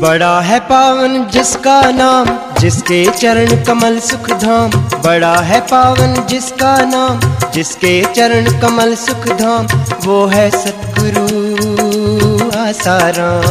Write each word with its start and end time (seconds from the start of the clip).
बड़ा 0.00 0.40
है 0.40 0.58
पावन 0.68 1.24
जिसका 1.32 1.80
नाम 1.90 2.26
जिसके 2.60 3.04
चरण 3.10 3.50
कमल 3.64 3.98
सुख 4.00 4.30
धाम 4.42 4.70
बड़ा 5.04 5.34
है 5.48 5.60
पावन 5.66 6.14
जिसका 6.28 6.76
नाम 6.84 7.20
जिसके 7.54 7.92
चरण 8.14 8.50
कमल 8.60 8.94
सुख 8.96 9.26
धाम 9.40 9.66
वो 10.06 10.24
है 10.26 10.48
सतगुरु 10.52 11.24
आसाराम 12.60 13.44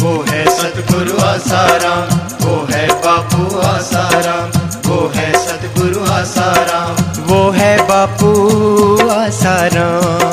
वो 0.00 0.12
है 0.30 0.44
सतगुरु 0.58 1.18
आसाराम 1.24 2.18
वो 2.44 2.56
है 2.72 2.86
बापू 3.06 3.58
आसाराम 3.68 4.60
वो 4.88 5.00
है 5.16 5.32
सतगुरु 5.46 6.04
आसाराम 6.12 7.24
वो 7.30 7.40
है 7.52 7.76
बापू 7.88 8.30
आसाराम 9.12 10.29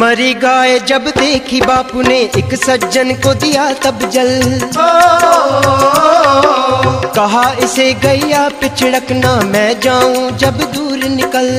मरी 0.00 0.34
गाय 0.34 0.78
जब 0.78 1.04
देखी 1.08 1.60
बापू 1.60 2.02
ने 2.02 2.18
एक 2.20 2.54
सज्जन 2.54 3.12
को 3.14 3.34
दिया 3.34 3.72
तब 3.72 4.10
जल। 4.10 4.60
कहा, 7.16 7.42
इसे 7.64 7.92
गैया 7.94 8.48
पिछड़कना 8.48 9.34
मैं 9.40 9.80
जाऊँ 9.80 10.30
जब 10.30 10.62
दूर 10.72 11.04
निकल। 11.08 11.50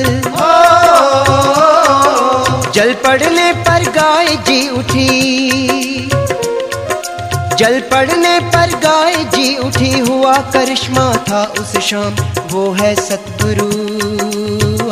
जल 2.72 2.92
पड़ने 2.94 3.52
पर 3.52 3.90
गाय 3.90 4.26
जी 4.26 4.68
उठी। 4.68 5.08
जल 7.56 7.80
पड़ने 7.80 8.38
पर 8.40 8.74
गाय 8.78 9.24
जी 9.24 9.56
उठी, 9.56 9.98
हुआ 9.98 10.36
करिश्मा 10.36 11.12
था 11.28 11.44
उस 11.60 11.76
शाम। 11.76 12.16
वो 12.52 12.70
है 12.72 12.94
सतगुरु 12.94 13.70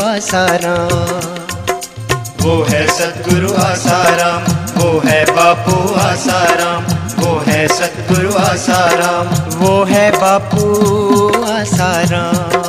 आसाराम 0.06 1.39
वो 2.40 2.62
है 2.62 2.86
सतगुरु 2.86 3.52
आसाराम, 3.54 4.42
वो 4.80 5.00
है 5.04 5.24
बापू 5.24 5.94
आसाराम, 5.94 6.84
वो 7.22 7.42
है 7.46 7.68
सतगुरु 7.68 8.32
आसाराम। 8.34 9.26
वो 9.60 9.84
है 9.84 10.10
बापू 10.10 10.68
आसाराम। 11.52 12.59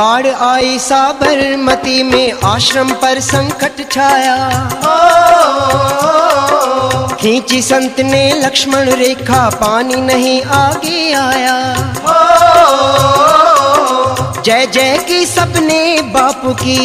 बाढ़ 0.00 0.26
आई 0.26 0.78
साबरमती 0.78 2.02
में 2.02 2.32
आश्रम 2.44 2.92
पर 2.92 3.18
संकट 3.20 3.80
छाया। 3.92 4.36
खींची 7.20 7.60
संत 7.62 8.00
ने 8.00 8.22
लक्ष्मण 8.34 8.90
रेखा 8.92 9.42
पानी 9.54 9.94
नहीं 9.94 10.42
आगे 10.58 11.12
आया। 11.12 11.56
जय 14.44 14.66
जय 14.66 14.98
की 15.08 15.26
सबने 15.26 15.82
बापू 16.14 16.54
की। 16.54 16.78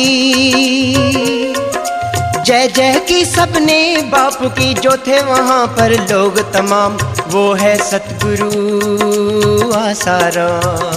जय 2.45 2.67
जय 2.67 2.99
की 3.07 3.25
सबने 3.25 3.79
बापू 4.11 4.49
की 4.49 4.73
जो 4.73 4.97
थे 5.07 5.21
वहाँ 5.23 5.65
पर 5.67 5.97
लोग 6.11 6.39
तमाम 6.53 6.97
वो 7.27 7.53
है 7.53 7.75
सतगुरु 7.91 8.51
आसाराम। 9.79 10.94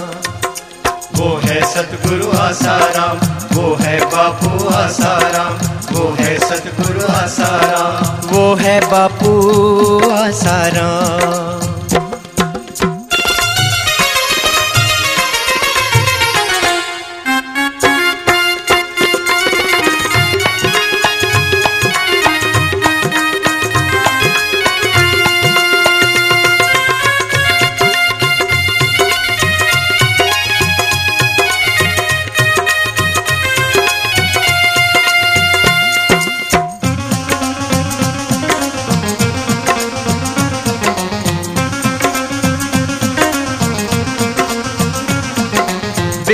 वो 1.19 1.41
है 1.45 1.73
सतगुरु 1.73 2.37
आसाराम, 2.37 3.17
वो 3.57 3.75
है 3.81 4.05
बापू 4.05 4.67
आसाराम, 4.69 5.53
वो 5.95 6.15
है 6.19 6.39
सतगुरु 6.39 7.05
आसाराम। 7.13 8.27
वो 8.27 8.55
है 8.55 8.79
बापू 8.79 10.11
आसाराम। 10.11 11.78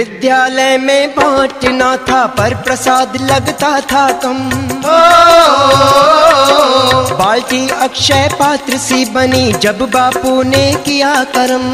विद्यालय 0.06 0.78
में 0.78 1.10
बांटना 1.10 1.96
था 1.98 2.26
पर 2.26 2.54
प्रसाद 2.56 3.16
लगता 3.22 3.70
था 3.82 4.10
कम। 4.24 4.38
बाल्टी 7.18 7.70
अक्षय 7.70 8.28
पात्र 8.40 8.78
सी 8.78 9.06
बनी 9.06 9.54
जब 9.54 9.80
बापू 9.92 10.42
ने 10.44 10.66
किया 10.86 11.14
कर्म। 11.24 11.66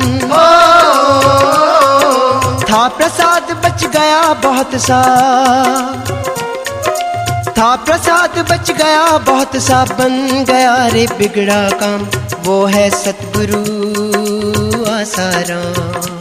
था 2.63 2.87
प्रसाद 2.87 3.51
बच 3.65 3.85
गया 3.85 4.21
बहुत 4.33 4.75
सा। 4.75 5.01
था 7.57 7.75
प्रसाद 7.75 8.39
बच 8.51 8.71
गया 8.71 9.17
बहुत 9.17 9.57
सा 9.57 9.83
बन 9.99 10.17
गया 10.43 10.87
रे 10.87 11.05
बिगड़ा 11.17 11.61
काम। 11.83 12.07
वो 12.43 12.65
है 12.65 12.89
सतगुरु 12.89 13.61
आसाराम। 14.95 16.20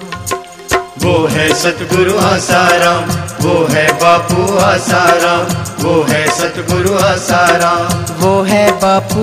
वो 1.02 1.12
है 1.26 1.48
सतगुरु 1.54 2.16
आसाराम 2.18 3.04
वो 3.44 3.54
है 3.70 3.86
बापू 3.92 4.42
आसाराम 4.58 5.46
वो 5.84 5.92
है 6.02 6.26
सतगुरु 6.30 6.94
आसाराम 6.98 7.94
वो 8.20 8.32
है 8.42 8.64
बापू 8.80 9.22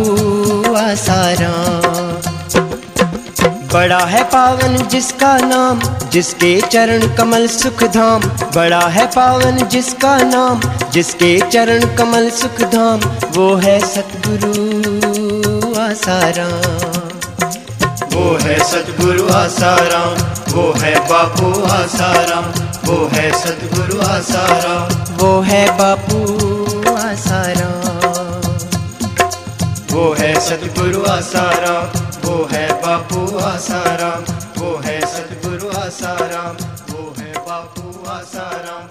आसाराम 0.76 2.36
बड़ा 3.74 4.00
है 4.06 4.24
पावन 4.24 4.78
जिसका 4.88 5.32
नाम, 5.38 5.80
जिसके 6.10 6.52
चरण 6.62 7.02
कमल 7.16 7.48
सुख 7.48 7.84
धाम 7.94 8.22
बड़ा 8.56 8.86
है 8.88 9.06
पावन 9.08 9.68
जिसका 9.68 10.18
नाम, 10.24 10.62
जिसके 10.92 11.32
चरण 11.50 11.86
कमल 11.96 12.30
सुख 12.30 12.62
धाम 12.72 13.00
वो 13.36 13.54
है 13.56 13.80
सतगुरु 13.88 15.76
आसाराम 15.82 16.97
वो 18.18 18.38
है 18.38 18.58
सतगुरु 18.60 19.25
आसाराम 19.34 20.14
वो 20.54 20.72
है 20.78 20.94
बापू 21.10 21.50
आसाराम 21.64 22.46
वो 22.86 22.96
है 23.14 23.25
सतगुरु 23.42 24.00
आसाराम। 24.00 24.96
वो 25.18 25.42
है 25.42 25.62
बापू 25.78 26.22
आसाराम। 26.96 27.78
वो 29.94 30.14
है 30.14 30.34
सतगुरु 30.40 31.04
आसाराम 31.12 31.86
वो 32.25 32.48
है 32.52 32.66
बापू 32.81 33.38
आसाराम 33.38 34.25
वो 34.62 34.75
है 34.86 35.00
सतगुरु 35.02 35.69
आसाराम 35.80 36.56
वो 36.90 37.16
है 37.19 37.34
बापू 37.34 38.10
आसाराम 38.10 38.88